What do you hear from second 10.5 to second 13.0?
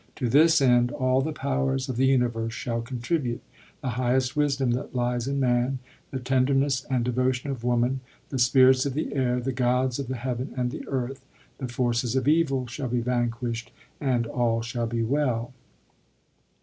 and the earth; the forces of evil shall